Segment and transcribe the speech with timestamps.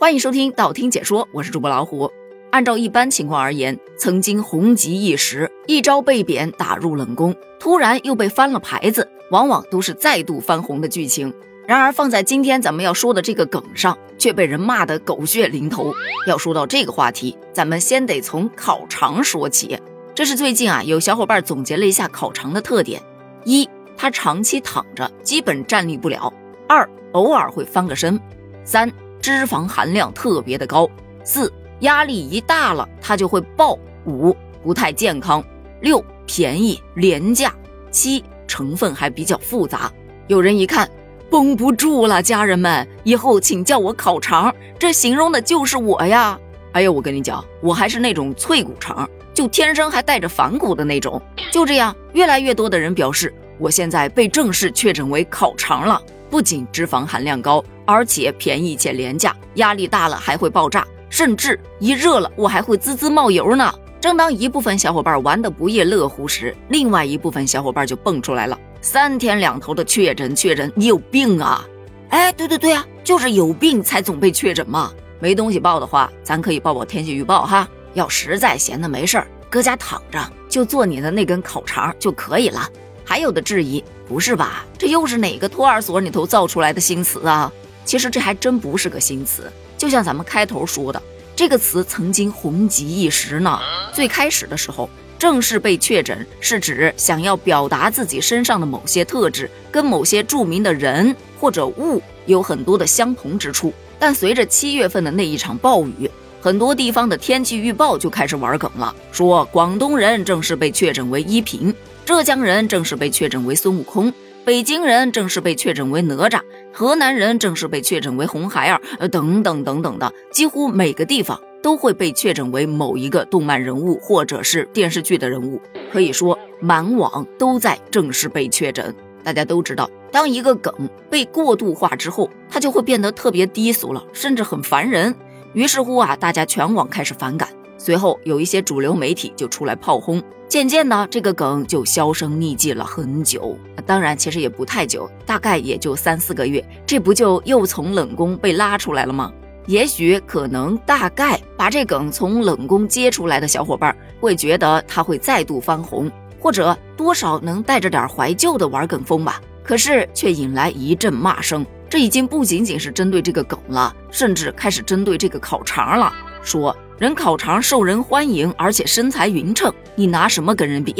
[0.00, 2.10] 欢迎收听道听解说，我是主播老虎。
[2.52, 11.30] 按照一般情况而言，曾经红极一时，一朝被贬打入冷宫，突然又被翻了牌子，往往都是再度翻红的剧情。
[11.66, 15.92] 然而放在今天咱们要说的这个梗上，却被人骂得狗血淋头。
[16.26, 19.78] 要说到这个话题，咱们先得从烤肠说起。
[20.14, 23.02] 这是最近啊，有小伙伴总结了一下烤肠的特点：
[23.44, 26.32] 一，它长期躺着，基本站立不了；
[26.66, 28.18] 二，偶尔会翻个身；
[28.64, 28.90] 三。
[29.20, 30.88] 脂肪含量特别的高，
[31.24, 35.44] 四压力一大了它就会爆，五不太健康，
[35.80, 37.54] 六便宜廉价，
[37.90, 39.90] 七成分还比较复杂。
[40.26, 40.88] 有人一看
[41.30, 46.38] 绷不住了，家人们以后请叫我烤肠，这形容的就是我呀。
[46.72, 51.20] 哎呦，我跟你讲，我还是那种脆骨肠，就天生还带着反骨的那种。
[51.50, 56.00] 就这样，越来越多的人表示，我现在被正式确诊为烤肠了。
[56.30, 63.74] 不仅脂肪含量高，而且便宜且廉价，压力大了还会爆炸，甚至一热了我还会滋滋冒油呢。
[64.00, 71.66] 正当一部分小伙伴玩的不亦乐乎时，另外一部分小伙伴就蹦出来了，三天两头的确诊确诊，你有病啊！
[72.08, 74.90] 哎，对对对啊，就是有病才总被确诊嘛。
[75.18, 77.68] 没东西报的话，咱可以报报天气预报哈。
[77.92, 82.66] 要实在闲的没事儿，搁家躺着就做你的那根烤肠就可以了。
[83.04, 84.64] 还有的质疑，不是吧？
[84.78, 87.52] 这又是哪个托儿所里头造出来的新词啊？
[87.84, 91.02] 其实这还真不是个新词，就像咱们开头说的，
[91.34, 93.58] 这个词曾经红极一时呢。
[93.92, 103.72] 最开始的时候，正式被确诊是指想要表达自己身上的某些特质跟某些著名的人或者物有很多的相同之处。
[103.98, 111.74] 但随着七月份的那一场暴雨，很多地方的天气预报就开始玩梗了，说广东人正式被确诊为依萍。
[112.10, 114.12] 浙江人正式被确诊为孙悟空，
[114.44, 116.40] 北京人正式被确诊为哪吒，
[116.72, 128.92] 河南人正式被确诊为红孩儿，呃，等等等等的，几乎每个地方都会被确诊为某一个动漫人物或者是电视剧的人物，可以说满网都在正式被确诊。
[129.22, 130.74] 大家都知道，当一个梗
[131.08, 135.14] 被过度化之后，它就会变得特别低俗了，甚至很烦人。
[135.52, 137.48] 于是乎啊，大家全网开始反感。
[137.82, 143.56] 随后有一些主流媒体就出来炮轰，渐渐的这个梗就销声匿迹了很久。
[143.86, 149.32] 当然，其实也不太久，大概也就三四个月，这不就又从冷宫被拉出来了吗？
[149.64, 159.40] 也许可能大概把这梗从冷宫接出来的小伙伴会觉得他会再度翻红，或者多少能带着点怀旧的玩梗风吧。
[159.62, 166.12] 可是却引来一阵骂声，这已经不仅仅是针对这个梗了，甚至开始针对这个烤肠了，
[166.42, 166.76] 说。
[167.00, 170.94] 人烤肠受人欢迎，而且身材匀称，你拿什么跟人比？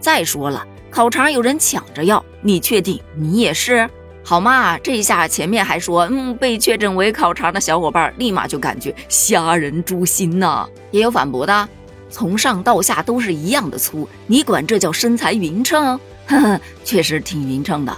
[0.00, 3.88] 再说了，烤肠有人抢着要，你确定你也是？
[4.24, 10.68] 好嘛，这一下前面还说嗯被确诊为烤肠的小伙伴，立马就感觉虾仁诛心呐。
[10.90, 11.68] 也有反驳的，
[12.10, 15.96] 从上到下都是一样的粗，你管这叫身材匀称？
[16.26, 17.96] 呵呵，确实挺匀称的。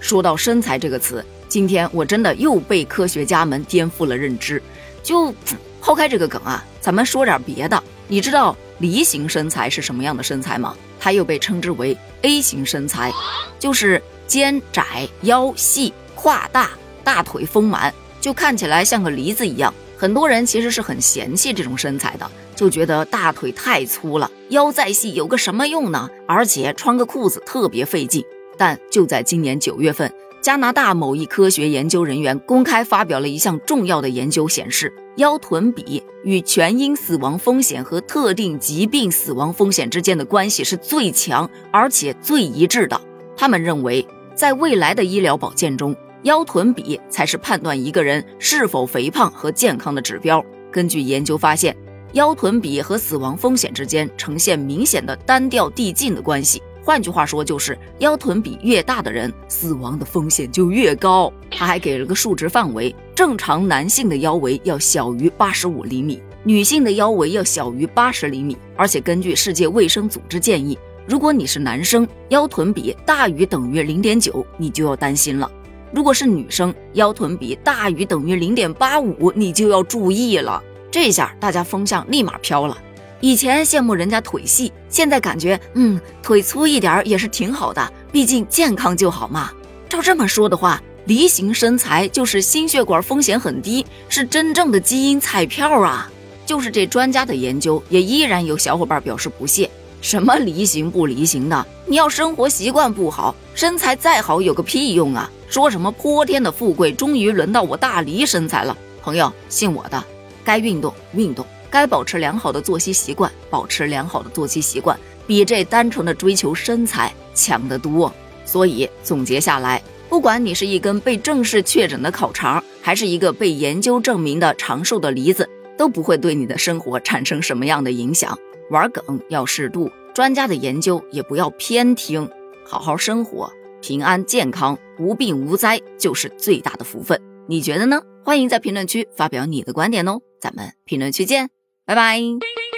[0.00, 4.62] 说到身材这个词，今天我真的又被科学家们颠覆了认知，
[5.02, 5.34] 就。
[5.82, 7.82] 抛开这个梗啊，咱们说点别的。
[8.08, 10.74] 你知道梨形身材是什么样的身材吗？
[10.98, 13.12] 它又被称之为 A 型身材，
[13.58, 16.70] 就是肩窄、腰细、胯大、
[17.04, 19.72] 大腿丰满，就看起来像个梨子一样。
[19.96, 26.08] 很多人其实是很嫌弃这种身材的，就觉得大腿太粗了，腰再细有个什么用呢？
[26.26, 28.24] 而且穿个裤子特别费劲。
[28.56, 30.12] 但就在今年九月份。
[30.42, 42.98] 加拿大某一科学研究人员公开发表了一项重要的研究，显示腰臀比与全因死亡风险和特定疾病死亡风险之间的关系是最强而且最一致的。
[43.36, 50.42] 他们认为，在未来的医疗保健中，腰臀比才是判断一个人是否肥胖和健康的指标。
[50.72, 51.76] 根据研究发现，
[52.14, 56.62] 腰臀比和死亡风险之间呈现明显的单调递进的关系。
[56.90, 61.32] 换句话说，就是腰臀比越大的人，死亡的风险就越高。
[61.48, 68.58] 他还给了个数值范围：正常男性的腰围要小于八十五厘米，女性的腰围要小于八十厘米。
[68.76, 70.76] 而且根据世界卫生组织建议，
[71.06, 75.48] 如果你是男生，腰臀比大于等于零点九，你就要担心了；
[75.94, 80.60] 如果是女生，腰臀比大于等于零点八五，你就要注意了。
[80.90, 82.76] 这下大家风向立马飘了。
[83.20, 89.50] 以前羡慕人家腿细，现在感觉，嗯，腿粗一点也是挺好的，毕竟健康就好嘛。
[89.88, 96.10] 照这么说的话，梨形身材就是心血管风险很低，是真正的基因彩票啊！
[96.46, 99.70] 就是这专家的研究，也依然有小伙伴表示不屑。
[100.00, 101.66] 什么梨形不梨形的？
[101.84, 105.30] 你要生活习惯不好，身材再好有个屁用啊！
[105.48, 108.74] 说什么泼天的富贵，终于轮到我大梨身材了。
[109.02, 110.02] 朋友，信我的，
[110.42, 118.12] 该运动运动，该保持良好的作息习惯，保持良好的作息习惯，比这单纯的追求身材强得多。
[118.44, 128.36] 所以总结下来，不管你是一根被正式确诊的烤肠，还是一个被研究证明的长寿的梨子，都不会对你的生活产生什么样的影响。
[128.70, 132.28] 玩梗要适度，专家的研究也不要偏听，
[132.66, 133.50] 好好生活，
[133.80, 137.20] 平安健康，无病无灾就是最大的福分。
[137.46, 138.00] 你觉得呢？
[138.24, 141.50] 欢迎在评论区发表你的观点哦，咱们评论区见，
[141.90, 142.69] 拜拜。